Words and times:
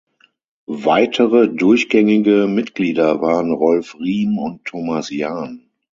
Weitere 0.65 1.47
durchgängige 1.47 2.47
Mitglieder 2.47 3.21
waren 3.21 3.51
Rolf 3.53 3.95
Riehm 3.99 4.39
und 4.39 4.65
Thomas 4.65 5.11
Jahn. 5.11 5.69